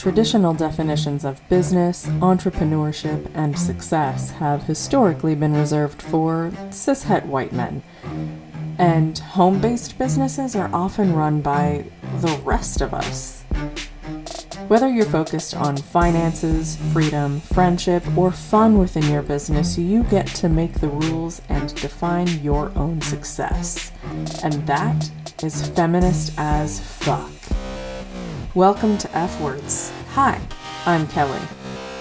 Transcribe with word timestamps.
Traditional 0.00 0.54
definitions 0.54 1.26
of 1.26 1.46
business, 1.50 2.06
entrepreneurship, 2.06 3.30
and 3.34 3.58
success 3.58 4.30
have 4.30 4.62
historically 4.62 5.34
been 5.34 5.52
reserved 5.52 6.00
for 6.00 6.50
cishet 6.70 7.26
white 7.26 7.52
men. 7.52 7.82
And 8.78 9.18
home 9.18 9.60
based 9.60 9.98
businesses 9.98 10.56
are 10.56 10.70
often 10.72 11.12
run 11.12 11.42
by 11.42 11.84
the 12.22 12.34
rest 12.44 12.80
of 12.80 12.94
us. 12.94 13.42
Whether 14.68 14.88
you're 14.88 15.04
focused 15.04 15.54
on 15.54 15.76
finances, 15.76 16.78
freedom, 16.94 17.40
friendship, 17.40 18.02
or 18.16 18.32
fun 18.32 18.78
within 18.78 19.06
your 19.12 19.20
business, 19.20 19.76
you 19.76 20.04
get 20.04 20.26
to 20.28 20.48
make 20.48 20.80
the 20.80 20.88
rules 20.88 21.42
and 21.50 21.74
define 21.74 22.26
your 22.42 22.72
own 22.74 23.02
success. 23.02 23.92
And 24.42 24.66
that 24.66 25.10
is 25.42 25.68
feminist 25.68 26.32
as 26.38 26.80
fuck. 26.80 27.30
Welcome 28.56 28.98
to 28.98 29.16
F 29.16 29.40
Words. 29.40 29.92
Hi, 30.14 30.40
I'm 30.84 31.06
Keli. 31.06 31.40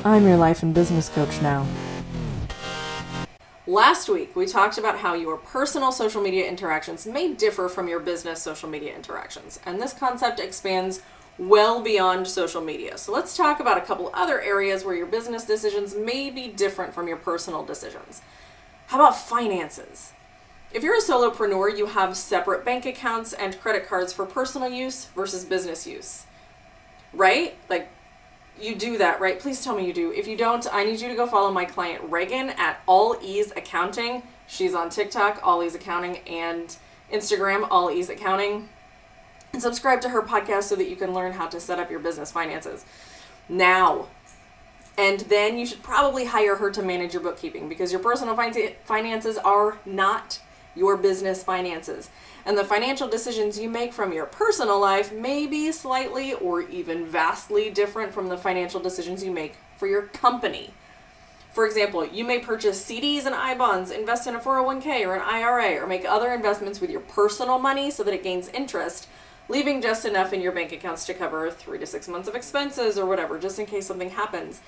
I'm 0.03 0.25
your 0.25 0.35
life 0.35 0.63
and 0.63 0.73
business 0.73 1.07
coach 1.07 1.39
now. 1.43 1.67
Last 3.67 4.09
week, 4.09 4.35
we 4.35 4.47
talked 4.47 4.79
about 4.79 4.97
how 4.97 5.13
your 5.13 5.37
personal 5.37 5.91
social 5.91 6.23
media 6.23 6.49
interactions 6.49 7.05
may 7.05 7.33
differ 7.33 7.69
from 7.69 7.87
your 7.87 7.99
business 7.99 8.41
social 8.41 8.67
media 8.67 8.95
interactions, 8.95 9.59
and 9.63 9.79
this 9.79 9.93
concept 9.93 10.39
expands 10.39 11.03
well 11.37 11.83
beyond 11.83 12.27
social 12.27 12.61
media. 12.61 12.97
So 12.97 13.11
let's 13.11 13.37
talk 13.37 13.59
about 13.59 13.77
a 13.77 13.81
couple 13.85 14.09
other 14.15 14.41
areas 14.41 14.83
where 14.83 14.95
your 14.95 15.05
business 15.05 15.45
decisions 15.45 15.93
may 15.93 16.31
be 16.31 16.47
different 16.47 16.95
from 16.95 17.07
your 17.07 17.17
personal 17.17 17.63
decisions. 17.63 18.23
How 18.87 18.97
about 18.97 19.19
finances? 19.19 20.13
If 20.73 20.81
you're 20.81 20.97
a 20.97 21.01
solopreneur, 21.01 21.77
you 21.77 21.85
have 21.85 22.17
separate 22.17 22.65
bank 22.65 22.87
accounts 22.87 23.33
and 23.33 23.61
credit 23.61 23.87
cards 23.87 24.11
for 24.11 24.25
personal 24.25 24.69
use 24.69 25.05
versus 25.15 25.45
business 25.45 25.85
use. 25.85 26.25
Right? 27.13 27.57
Like 27.69 27.89
you 28.59 28.75
do 28.75 28.97
that, 28.97 29.19
right? 29.19 29.39
Please 29.39 29.63
tell 29.63 29.75
me 29.75 29.85
you 29.85 29.93
do. 29.93 30.11
If 30.11 30.27
you 30.27 30.35
don't, 30.35 30.65
I 30.71 30.83
need 30.83 30.99
you 30.99 31.07
to 31.07 31.15
go 31.15 31.25
follow 31.25 31.51
my 31.51 31.65
client 31.65 32.03
Reagan 32.09 32.49
at 32.51 32.81
All 32.85 33.17
Ease 33.21 33.51
Accounting. 33.55 34.23
She's 34.47 34.73
on 34.73 34.89
TikTok, 34.89 35.39
All 35.43 35.63
Ease 35.63 35.75
Accounting, 35.75 36.17
and 36.27 36.75
Instagram, 37.11 37.67
All 37.69 37.89
Ease 37.89 38.09
Accounting 38.09 38.69
and 39.53 39.61
subscribe 39.61 40.01
to 40.01 40.09
her 40.09 40.21
podcast 40.21 40.63
so 40.63 40.75
that 40.75 40.89
you 40.89 40.95
can 40.95 41.13
learn 41.13 41.31
how 41.31 41.47
to 41.47 41.59
set 41.59 41.79
up 41.79 41.89
your 41.89 41.99
business 41.99 42.31
finances 42.31 42.85
now. 43.47 44.07
And 44.97 45.21
then 45.21 45.57
you 45.57 45.65
should 45.65 45.81
probably 45.81 46.25
hire 46.25 46.55
her 46.57 46.69
to 46.71 46.81
manage 46.81 47.13
your 47.13 47.23
bookkeeping 47.23 47.69
because 47.69 47.91
your 47.91 48.01
personal 48.01 48.35
finances 48.35 49.37
are 49.37 49.77
not 49.85 50.39
your 50.79 50.97
business 50.97 51.43
finances. 51.43 52.09
And 52.45 52.57
the 52.57 52.65
financial 52.65 53.07
decisions 53.07 53.59
you 53.59 53.69
make 53.69 53.93
from 53.93 54.11
your 54.11 54.25
personal 54.25 54.79
life 54.79 55.13
may 55.13 55.45
be 55.45 55.71
slightly 55.71 56.33
or 56.33 56.61
even 56.61 57.05
vastly 57.05 57.69
different 57.69 58.13
from 58.13 58.29
the 58.29 58.37
financial 58.37 58.79
decisions 58.79 59.23
you 59.23 59.29
make 59.29 59.57
for 59.77 59.85
your 59.85 60.03
company. 60.03 60.73
For 61.51 61.67
example, 61.67 62.05
you 62.05 62.23
may 62.23 62.39
purchase 62.39 62.83
CDs 62.83 63.25
and 63.25 63.35
I 63.35 63.53
bonds, 63.55 63.91
invest 63.91 64.25
in 64.25 64.35
a 64.35 64.39
401k 64.39 65.05
or 65.05 65.15
an 65.15 65.21
IRA, 65.21 65.83
or 65.83 65.85
make 65.85 66.05
other 66.05 66.33
investments 66.33 66.79
with 66.79 66.89
your 66.89 67.01
personal 67.01 67.59
money 67.59 67.91
so 67.91 68.03
that 68.03 68.13
it 68.13 68.23
gains 68.23 68.47
interest 68.49 69.07
leaving 69.49 69.81
just 69.81 70.05
enough 70.05 70.31
in 70.31 70.41
your 70.41 70.51
bank 70.51 70.71
accounts 70.71 71.05
to 71.07 71.13
cover 71.13 71.49
three 71.49 71.79
to 71.79 71.85
six 71.85 72.07
months 72.07 72.27
of 72.27 72.35
expenses 72.35 72.97
or 72.97 73.05
whatever, 73.05 73.37
just 73.37 73.59
in 73.59 73.65
case 73.65 73.85
something 73.87 74.11
happens. 74.11 74.61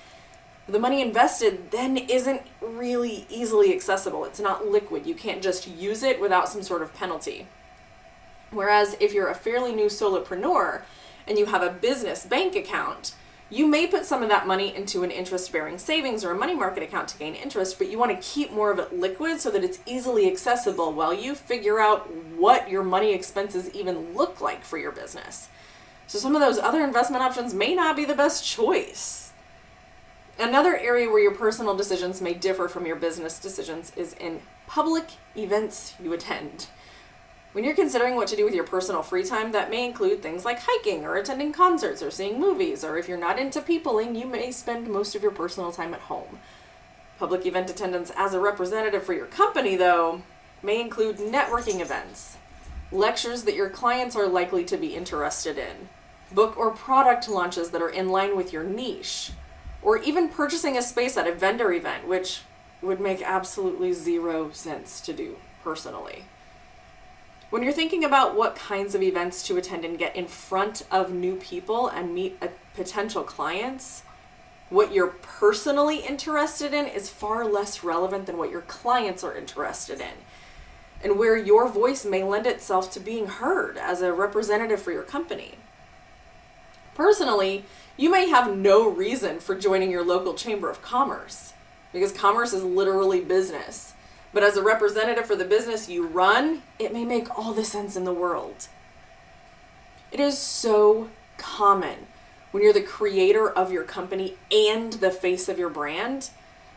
The 0.68 0.78
money 0.78 1.02
invested 1.02 1.70
then 1.70 1.96
isn't 1.96 2.42
really 2.60 3.26
easily 3.28 3.74
accessible. 3.74 4.24
It's 4.24 4.40
not 4.40 4.66
liquid. 4.66 5.06
You 5.06 5.14
can't 5.14 5.42
just 5.42 5.66
use 5.66 6.02
it 6.02 6.20
without 6.20 6.48
some 6.48 6.62
sort 6.62 6.82
of 6.82 6.94
penalty. 6.94 7.48
Whereas 8.50 8.96
if 9.00 9.12
you're 9.12 9.28
a 9.28 9.34
fairly 9.34 9.72
new 9.72 9.86
solopreneur 9.86 10.82
and 11.26 11.38
you 11.38 11.46
have 11.46 11.62
a 11.62 11.70
business 11.70 12.24
bank 12.24 12.54
account, 12.54 13.14
you 13.50 13.66
may 13.66 13.86
put 13.86 14.06
some 14.06 14.22
of 14.22 14.28
that 14.30 14.46
money 14.46 14.74
into 14.74 15.02
an 15.02 15.10
interest 15.10 15.52
bearing 15.52 15.78
savings 15.78 16.24
or 16.24 16.30
a 16.30 16.38
money 16.38 16.54
market 16.54 16.82
account 16.82 17.08
to 17.08 17.18
gain 17.18 17.34
interest, 17.34 17.76
but 17.76 17.90
you 17.90 17.98
want 17.98 18.10
to 18.10 18.26
keep 18.26 18.50
more 18.50 18.70
of 18.70 18.78
it 18.78 18.98
liquid 18.98 19.40
so 19.40 19.50
that 19.50 19.62
it's 19.62 19.80
easily 19.84 20.30
accessible 20.30 20.92
while 20.92 21.12
you 21.12 21.34
figure 21.34 21.78
out 21.78 22.10
what 22.36 22.70
your 22.70 22.82
money 22.82 23.12
expenses 23.12 23.68
even 23.74 24.14
look 24.14 24.40
like 24.40 24.64
for 24.64 24.78
your 24.78 24.92
business. 24.92 25.48
So, 26.06 26.18
some 26.18 26.34
of 26.34 26.40
those 26.40 26.58
other 26.58 26.82
investment 26.82 27.22
options 27.22 27.52
may 27.52 27.74
not 27.74 27.94
be 27.94 28.06
the 28.06 28.14
best 28.14 28.44
choice. 28.44 29.31
Another 30.38 30.76
area 30.76 31.08
where 31.08 31.22
your 31.22 31.34
personal 31.34 31.76
decisions 31.76 32.20
may 32.20 32.34
differ 32.34 32.68
from 32.68 32.86
your 32.86 32.96
business 32.96 33.38
decisions 33.38 33.92
is 33.96 34.14
in 34.14 34.40
public 34.66 35.10
events 35.36 35.94
you 36.02 36.12
attend. 36.12 36.66
When 37.52 37.64
you're 37.64 37.74
considering 37.74 38.16
what 38.16 38.28
to 38.28 38.36
do 38.36 38.44
with 38.46 38.54
your 38.54 38.64
personal 38.64 39.02
free 39.02 39.24
time, 39.24 39.52
that 39.52 39.68
may 39.68 39.84
include 39.84 40.22
things 40.22 40.44
like 40.46 40.60
hiking 40.60 41.04
or 41.04 41.16
attending 41.16 41.52
concerts 41.52 42.02
or 42.02 42.10
seeing 42.10 42.40
movies, 42.40 42.82
or 42.82 42.96
if 42.96 43.08
you're 43.08 43.18
not 43.18 43.38
into 43.38 43.60
peopling, 43.60 44.14
you 44.14 44.26
may 44.26 44.50
spend 44.50 44.88
most 44.88 45.14
of 45.14 45.22
your 45.22 45.32
personal 45.32 45.70
time 45.70 45.92
at 45.92 46.00
home. 46.00 46.38
Public 47.18 47.44
event 47.44 47.68
attendance 47.68 48.10
as 48.16 48.32
a 48.32 48.40
representative 48.40 49.04
for 49.04 49.12
your 49.12 49.26
company, 49.26 49.76
though, 49.76 50.22
may 50.62 50.80
include 50.80 51.18
networking 51.18 51.80
events, 51.80 52.38
lectures 52.90 53.42
that 53.42 53.54
your 53.54 53.68
clients 53.68 54.16
are 54.16 54.26
likely 54.26 54.64
to 54.64 54.78
be 54.78 54.96
interested 54.96 55.58
in, 55.58 55.90
book 56.32 56.56
or 56.56 56.70
product 56.70 57.28
launches 57.28 57.70
that 57.70 57.82
are 57.82 57.90
in 57.90 58.08
line 58.08 58.34
with 58.34 58.50
your 58.50 58.64
niche, 58.64 59.32
or 59.82 59.98
even 59.98 60.28
purchasing 60.28 60.76
a 60.76 60.82
space 60.82 61.16
at 61.16 61.26
a 61.26 61.32
vendor 61.32 61.72
event, 61.72 62.06
which 62.06 62.42
would 62.80 63.00
make 63.00 63.22
absolutely 63.22 63.92
zero 63.92 64.50
sense 64.52 65.00
to 65.00 65.12
do 65.12 65.36
personally. 65.62 66.24
When 67.50 67.62
you're 67.62 67.72
thinking 67.72 68.02
about 68.02 68.34
what 68.34 68.56
kinds 68.56 68.94
of 68.94 69.02
events 69.02 69.42
to 69.44 69.58
attend 69.58 69.84
and 69.84 69.98
get 69.98 70.16
in 70.16 70.26
front 70.26 70.84
of 70.90 71.12
new 71.12 71.36
people 71.36 71.88
and 71.88 72.14
meet 72.14 72.42
potential 72.74 73.22
clients, 73.22 74.04
what 74.70 74.94
you're 74.94 75.14
personally 75.20 75.98
interested 75.98 76.72
in 76.72 76.86
is 76.86 77.10
far 77.10 77.44
less 77.44 77.84
relevant 77.84 78.24
than 78.24 78.38
what 78.38 78.50
your 78.50 78.62
clients 78.62 79.22
are 79.22 79.36
interested 79.36 80.00
in. 80.00 80.14
And 81.04 81.18
where 81.18 81.36
your 81.36 81.68
voice 81.68 82.06
may 82.06 82.22
lend 82.22 82.46
itself 82.46 82.90
to 82.92 83.00
being 83.00 83.26
heard 83.26 83.76
as 83.76 84.00
a 84.00 84.14
representative 84.14 84.80
for 84.80 84.92
your 84.92 85.02
company. 85.02 85.56
Personally, 86.94 87.64
you 87.96 88.10
may 88.10 88.28
have 88.28 88.56
no 88.56 88.88
reason 88.88 89.40
for 89.40 89.54
joining 89.54 89.90
your 89.90 90.04
local 90.04 90.34
chamber 90.34 90.70
of 90.70 90.82
commerce 90.82 91.52
because 91.92 92.12
commerce 92.12 92.52
is 92.52 92.64
literally 92.64 93.20
business. 93.20 93.94
But 94.32 94.42
as 94.42 94.56
a 94.56 94.62
representative 94.62 95.26
for 95.26 95.36
the 95.36 95.44
business 95.44 95.88
you 95.88 96.06
run, 96.06 96.62
it 96.78 96.92
may 96.92 97.04
make 97.04 97.36
all 97.36 97.52
the 97.52 97.64
sense 97.64 97.96
in 97.96 98.04
the 98.04 98.14
world. 98.14 98.68
It 100.10 100.20
is 100.20 100.38
so 100.38 101.10
common 101.36 102.06
when 102.50 102.62
you're 102.62 102.72
the 102.72 102.82
creator 102.82 103.48
of 103.48 103.72
your 103.72 103.84
company 103.84 104.36
and 104.50 104.94
the 104.94 105.10
face 105.10 105.48
of 105.48 105.58
your 105.58 105.70
brand 105.70 106.30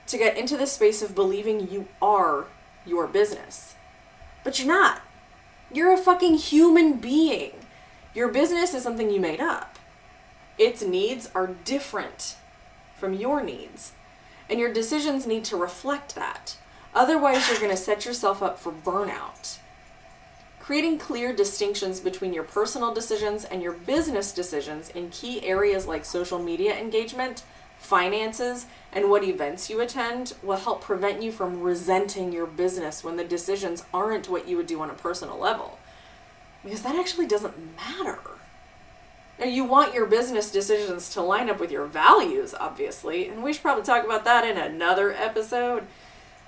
to 0.08 0.18
get 0.18 0.38
into 0.38 0.58
the 0.58 0.68
space 0.68 1.02
of 1.02 1.16
believing 1.16 1.70
you 1.70 1.88
are 2.02 2.46
your 2.86 3.08
business. 3.08 3.76
But 4.44 4.60
you're 4.60 4.68
not. 4.68 5.02
You're 5.72 5.94
a 5.94 5.98
fucking 5.98 6.36
human 6.36 6.94
being. 6.94 7.52
Your 8.14 8.30
business 8.30 8.74
is 8.74 8.84
something 8.84 9.10
you 9.10 9.20
made 9.20 9.42
up. 9.42 9.75
Its 10.58 10.82
needs 10.82 11.30
are 11.36 11.56
different 11.66 12.36
from 12.96 13.14
your 13.14 13.44
needs, 13.44 13.92
and 14.50 14.60
your 14.60 14.74
decisions 14.74 15.28
need 15.28 15.44
to 15.46 15.58
reflect 15.58 16.16
that. 16.16 16.58
Otherwise, 16.94 17.50
you're 17.50 17.60
going 17.60 17.70
to 17.70 17.78
set 17.78 18.06
yourself 18.06 18.42
up 18.42 18.58
for 18.58 18.72
burnout. 18.72 19.60
Creating 20.60 20.98
clear 20.98 21.36
distinctions 21.36 22.00
between 22.00 22.34
your 22.34 22.44
personal 22.44 22.94
decisions 22.94 23.44
and 23.44 23.62
your 23.62 23.74
business 23.74 24.32
decisions 24.32 24.90
in 24.90 25.10
key 25.10 25.46
areas 25.46 25.86
like 25.86 26.06
social 26.06 26.40
media 26.40 26.76
engagement, 26.76 27.44
finances, 27.78 28.66
and 28.92 29.10
what 29.10 29.24
events 29.24 29.70
you 29.70 29.82
attend 29.82 30.34
will 30.42 30.56
help 30.56 30.82
prevent 30.82 31.22
you 31.22 31.32
from 31.32 31.62
resenting 31.62 32.32
your 32.32 32.48
business 32.48 33.04
when 33.04 33.18
the 33.18 33.24
decisions 33.24 33.84
aren't 33.94 34.30
what 34.30 34.48
you 34.48 34.58
would 34.58 34.68
do 34.68 34.82
on 34.82 34.90
a 34.90 34.94
personal 34.94 35.38
level. 35.38 35.78
Because 36.64 36.82
that 36.82 36.96
actually 36.96 37.28
doesn't 37.28 37.76
matter. 37.76 38.20
Now, 39.46 39.52
you 39.52 39.64
want 39.64 39.94
your 39.94 40.08
business 40.08 40.50
decisions 40.50 41.08
to 41.10 41.22
line 41.22 41.52
up 41.52 41.60
with 41.60 41.70
your 41.70 41.86
values, 41.86 42.56
obviously, 42.60 43.28
and 43.28 43.44
we 43.44 43.54
should 43.54 43.62
probably 43.62 43.84
talk 43.84 44.04
about 44.04 44.26
that 44.26 44.44
in 44.44 44.58
another 44.58 45.14
episode. 45.14 45.86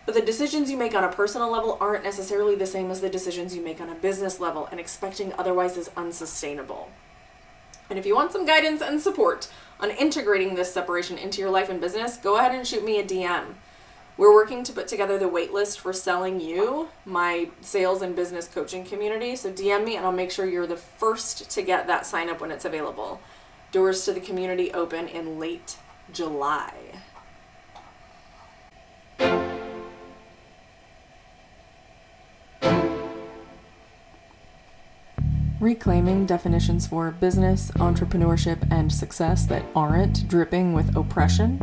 But 0.07 0.15
the 0.15 0.21
decisions 0.21 0.71
you 0.71 0.77
make 0.77 0.95
on 0.95 1.03
a 1.03 1.11
personal 1.11 1.51
level 1.51 1.77
aren't 1.79 2.03
necessarily 2.03 2.55
the 2.55 2.65
same 2.65 2.89
as 2.89 2.99
the 2.99 3.07
decisions 3.07 3.55
you 3.55 3.61
make 3.61 3.79
on 3.79 3.89
a 3.89 3.93
business 3.93 4.39
level, 4.39 4.67
and 4.71 4.79
expecting 4.79 5.31
otherwise 5.33 5.77
is 5.77 5.91
unsustainable. 5.95 6.89
And 7.91 7.99
if 7.99 8.05
you 8.07 8.15
want 8.15 8.31
some 8.31 8.47
guidance 8.47 8.81
and 8.81 8.99
support 8.99 9.47
on 9.79 9.91
integrating 9.91 10.55
this 10.55 10.73
separation 10.73 11.19
into 11.19 11.39
your 11.39 11.51
life 11.51 11.69
and 11.69 11.79
business, 11.79 12.17
go 12.17 12.37
ahead 12.37 12.55
and 12.55 12.65
shoot 12.65 12.83
me 12.83 12.99
a 12.99 13.03
DM. 13.03 13.53
We're 14.17 14.33
working 14.33 14.63
to 14.63 14.73
put 14.73 14.87
together 14.87 15.19
the 15.19 15.29
waitlist 15.29 15.77
for 15.77 15.93
Selling 15.93 16.39
You, 16.39 16.89
my 17.05 17.49
sales 17.61 18.01
and 18.01 18.15
business 18.15 18.47
coaching 18.47 18.83
community. 18.83 19.35
So 19.35 19.51
DM 19.51 19.85
me 19.85 19.95
and 19.95 20.03
I'll 20.07 20.11
make 20.11 20.31
sure 20.31 20.47
you're 20.47 20.65
the 20.65 20.75
first 20.75 21.51
to 21.51 21.61
get 21.61 21.85
that 21.85 22.07
sign 22.07 22.27
up 22.27 22.41
when 22.41 22.49
it's 22.49 22.65
available. 22.65 23.21
Doors 23.71 24.03
to 24.05 24.13
the 24.13 24.19
community 24.19 24.73
open 24.73 25.07
in 25.07 25.37
late 25.37 25.77
July. 26.11 26.73
reclaiming 35.59 36.25
definitions 36.25 36.85
for 36.87 37.11
business, 37.11 37.71
entrepreneurship, 37.71 38.71
and 38.71 38.93
success 38.93 39.45
that 39.47 39.65
aren't 39.75 40.27
dripping 40.27 40.71
with 40.71 40.95
oppression, 40.95 41.59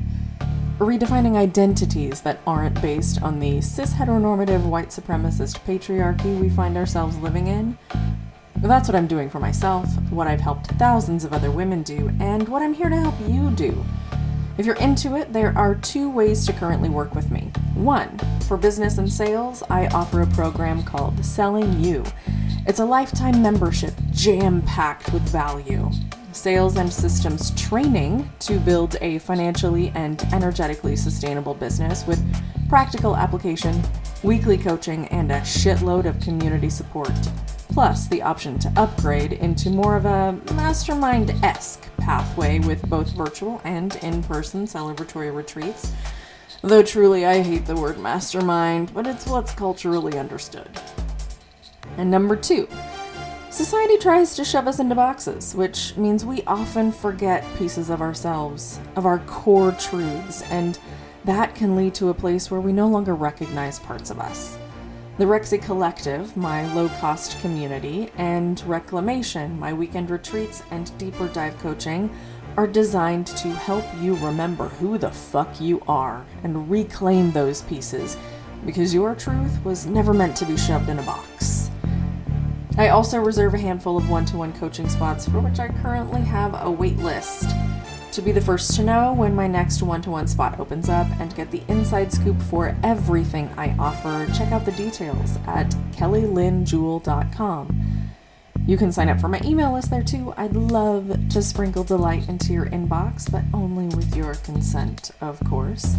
redefining 0.79 1.37
identities 1.37 2.21
that 2.23 2.41
aren't 2.47 2.81
based 2.83 3.23
on 3.23 3.39
the 3.39 3.61
cis 3.61 3.95
heteronormative 3.95 4.65
white 4.65 4.89
supremacist 4.89 5.61
patriarchy 5.61 6.39
we 6.41 6.49
find 6.49 6.77
ourselves 6.77 7.17
living 7.19 7.47
in. 7.47 7.79
That's 8.57 8.89
what 8.89 8.97
I'm 8.97 9.07
doing 9.07 9.31
for 9.31 9.39
myself, 9.39 9.89
what 10.11 10.27
I've 10.27 10.41
helped 10.41 10.69
thousands 10.73 11.25
of 11.25 11.33
other 11.33 11.51
women 11.51 11.83
do, 11.83 12.11
and 12.19 12.49
what 12.49 12.63
I'm 12.63 12.75
here 12.75 12.89
to 12.89 12.97
help 12.97 13.15
you 13.29 13.51
do. 13.51 13.85
If 14.57 14.67
you're 14.67 14.77
into 14.77 15.17
it, 15.17 15.33
there 15.33 15.57
are 15.57 15.75
two 15.75 16.11
ways 16.11 16.47
to 16.47 16.53
currently 16.53 16.89
work 16.89 17.15
with 17.15 17.31
me. 17.31 17.53
One, 17.75 18.19
for 18.47 18.57
business 18.57 18.99
and 18.99 19.13
sales, 19.13 19.63
I 19.71 19.87
offer 19.89 20.23
a 20.23 20.27
program 20.29 20.83
called 20.83 21.25
Selling 21.25 21.81
You. 21.81 22.05
It's 22.67 22.81
a 22.81 22.85
lifetime 22.85 23.43
membership 23.43 23.95
jam 24.13 24.63
packed 24.63 25.13
with 25.13 25.23
value. 25.29 25.91
Sales 26.35 26.77
and 26.77 26.93
systems 26.93 27.53
training 27.53 28.29
to 28.41 28.59
build 28.59 28.97
a 29.01 29.19
financially 29.21 29.93
and 29.95 30.21
energetically 30.33 30.97
sustainable 30.97 31.55
business 31.55 32.05
with 32.09 32.21
practical 32.69 33.17
application, 33.17 33.81
weekly 34.25 34.59
coaching, 34.59 35.07
and 35.07 35.31
a 35.31 35.41
shitload 35.43 36.07
of 36.07 36.21
community 36.21 36.69
support. 36.69 37.13
Plus, 37.69 38.09
the 38.09 38.21
option 38.21 38.59
to 38.59 38.73
upgrade 38.77 39.35
into 39.35 39.71
more 39.71 39.97
of 39.97 40.07
a 40.07 40.33
mastermind 40.55 41.31
esque 41.45 41.89
pathway 41.99 42.59
with 42.59 42.83
both 42.91 43.13
virtual 43.13 43.61
and 43.65 43.95
in 44.03 44.21
person 44.25 44.67
celebratory 44.67 45.35
retreats. 45.35 45.93
Though 46.63 46.83
truly, 46.83 47.25
I 47.25 47.43
hate 47.43 47.65
the 47.65 47.77
word 47.77 47.99
mastermind, 48.01 48.93
but 48.93 49.07
it's 49.07 49.29
what's 49.29 49.53
culturally 49.53 50.19
understood. 50.19 50.69
And 51.97 52.11
number 52.11 52.35
two, 52.35 52.69
society 53.55 53.97
tries 53.97 54.35
to 54.35 54.45
shove 54.45 54.67
us 54.67 54.81
into 54.81 54.97
boxes, 54.97 55.55
which 55.55 55.97
means 55.97 56.25
we 56.25 56.43
often 56.43 56.91
forget 56.91 57.45
pieces 57.57 57.89
of 57.89 58.01
ourselves, 58.01 58.81
of 58.97 59.07
our 59.07 59.21
core 59.21 59.71
truths, 59.73 60.43
and 60.51 60.77
that 61.25 61.55
can 61.55 61.77
lead 61.77 61.95
to 61.95 62.09
a 62.09 62.15
place 62.15 62.51
where 62.51 62.61
we 62.61 62.73
no 62.73 62.89
longer 62.89 63.15
recognize 63.15 63.79
parts 63.79 64.11
of 64.11 64.19
us. 64.19 64.59
The 65.19 65.25
Rexy 65.25 65.63
Collective, 65.63 66.37
my 66.37 66.73
low 66.75 66.89
cost 67.01 67.41
community, 67.41 68.11
and 68.17 68.61
Reclamation, 68.67 69.57
my 69.57 69.73
weekend 69.73 70.11
retreats 70.11 70.65
and 70.73 70.97
deeper 70.99 71.29
dive 71.29 71.57
coaching, 71.61 72.11
are 72.57 72.67
designed 72.67 73.29
to 73.29 73.49
help 73.51 73.85
you 74.01 74.17
remember 74.17 74.69
who 74.69 74.99
the 74.99 75.13
fuck 75.13 75.61
you 75.61 75.81
are 75.87 76.27
and 76.43 76.69
reclaim 76.69 77.31
those 77.31 77.63
pieces 77.63 78.17
because 78.67 78.93
your 78.93 79.15
truth 79.15 79.63
was 79.65 79.87
never 79.87 80.13
meant 80.13 80.37
to 80.39 80.45
be 80.45 80.57
shoved 80.57 80.89
in 80.89 80.99
a 80.99 81.03
box. 81.03 81.54
I 82.77 82.89
also 82.89 83.21
reserve 83.21 83.55
a 83.55 83.59
handful 83.59 83.97
of 83.97 84.11
one 84.11 84.25
to 84.27 84.37
one 84.37 84.53
coaching 84.53 84.89
spots 84.89 85.29
for 85.29 85.39
which 85.39 85.61
I 85.61 85.69
currently 85.69 86.23
have 86.23 86.61
a 86.61 86.71
wait 86.71 86.99
list. 86.99 87.51
To 88.13 88.23
be 88.23 88.33
the 88.33 88.41
first 88.41 88.75
to 88.77 88.83
know 88.83 89.13
when 89.13 89.35
my 89.35 89.47
next 89.47 89.83
one 89.83 90.03
to 90.03 90.11
one 90.11 90.27
spot 90.27 90.59
opens 90.59 90.89
up 90.89 91.07
and 91.21 91.37
get 91.37 91.51
the 91.51 91.63
inside 91.69 92.13
scoop 92.13 92.41
for 92.43 92.77
everything 92.83 93.49
I 93.57 93.77
offer, 93.79 94.27
check 94.33 94.53
out 94.53 94.65
the 94.65 94.73
details 94.73 95.37
at 95.47 95.71
kellylynjewel.com. 95.93 98.11
You 98.67 98.77
can 98.77 98.93
sign 98.93 99.09
up 99.09 99.21
for 99.21 99.29
my 99.29 99.41
email 99.45 99.73
list 99.73 99.91
there 99.91 100.03
too. 100.03 100.35
I'd 100.37 100.57
love 100.57 101.29
to 101.29 101.43
sprinkle 101.43 101.85
delight 101.85 102.29
into 102.29 102.53
your 102.53 102.67
inbox, 102.67 103.31
but 103.31 103.45
only 103.53 103.87
with 103.95 104.17
your 104.17 104.35
consent, 104.37 105.11
of 105.21 105.39
course. 105.49 105.97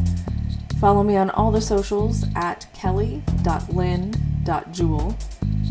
Follow 0.80 1.04
me 1.04 1.16
on 1.16 1.30
all 1.30 1.51
the 1.51 1.62
socials 1.62 2.25
at 2.36 2.68
kelly.lynn.jewel. 2.74 5.16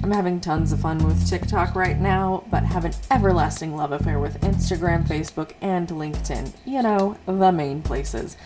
I'm 0.02 0.10
having 0.10 0.40
tons 0.40 0.72
of 0.72 0.80
fun 0.80 0.98
with 0.98 1.28
TikTok 1.28 1.74
right 1.74 1.98
now, 1.98 2.44
but 2.50 2.64
have 2.64 2.84
an 2.84 2.92
everlasting 3.10 3.74
love 3.74 3.92
affair 3.92 4.18
with 4.18 4.40
Instagram, 4.40 5.06
Facebook, 5.06 5.52
and 5.60 5.88
LinkedIn. 5.88 6.52
You 6.64 6.82
know, 6.82 7.16
the 7.26 7.52
main 7.52 7.82
places. 7.82 8.36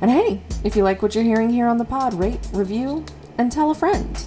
And 0.00 0.10
hey, 0.10 0.42
if 0.64 0.76
you 0.76 0.82
like 0.82 1.02
what 1.02 1.14
you're 1.14 1.24
hearing 1.24 1.50
here 1.50 1.66
on 1.66 1.78
the 1.78 1.84
pod, 1.84 2.14
rate, 2.14 2.40
review, 2.52 3.04
and 3.36 3.52
tell 3.52 3.70
a 3.70 3.74
friend. 3.74 4.24